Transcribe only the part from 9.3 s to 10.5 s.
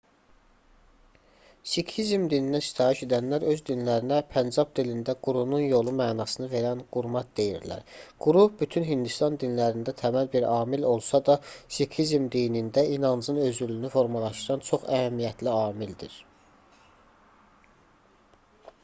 dinlərində təməl bir